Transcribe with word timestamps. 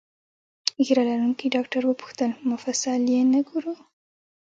ږیره 0.85 1.03
لرونکي 1.09 1.47
ډاکټر 1.55 1.83
وپوښتل: 1.87 2.31
مفصل 2.49 3.01
یې 3.13 3.21
نه 3.33 3.39
ګورو؟ 3.47 3.73